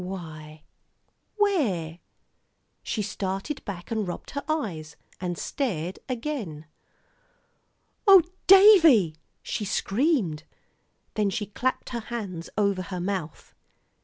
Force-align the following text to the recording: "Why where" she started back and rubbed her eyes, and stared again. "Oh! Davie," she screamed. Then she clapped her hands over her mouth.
"Why 0.03 0.63
where" 1.35 1.99
she 2.81 3.03
started 3.03 3.63
back 3.65 3.91
and 3.91 4.07
rubbed 4.07 4.31
her 4.31 4.43
eyes, 4.49 4.95
and 5.19 5.37
stared 5.37 5.99
again. 6.09 6.65
"Oh! 8.07 8.23
Davie," 8.47 9.15
she 9.43 9.63
screamed. 9.63 10.41
Then 11.13 11.29
she 11.29 11.45
clapped 11.45 11.89
her 11.89 11.99
hands 11.99 12.49
over 12.57 12.81
her 12.81 12.99
mouth. 12.99 13.53